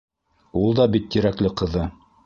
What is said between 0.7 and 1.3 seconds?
да бит